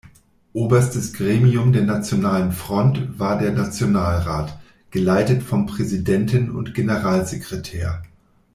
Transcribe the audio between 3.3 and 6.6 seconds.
der Nationalrat, geleitet vom Präsidenten